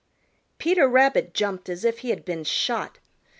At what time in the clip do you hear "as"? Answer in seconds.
1.69-1.85